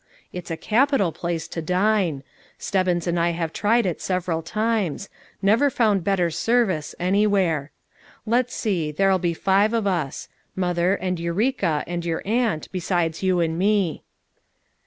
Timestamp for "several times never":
4.01-5.69